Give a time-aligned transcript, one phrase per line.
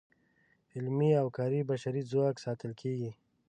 [0.75, 3.11] علمي او کاري بشري ځواک ساتل کیږي.